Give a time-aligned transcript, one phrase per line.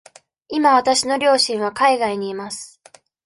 [0.47, 2.81] 今わたしの両親は海外にいます。